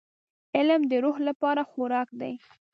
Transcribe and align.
•علم 0.57 0.81
د 0.91 0.93
روح 1.03 1.17
لپاره 1.27 1.61
خوراک 1.69 2.09
دی. 2.21 2.33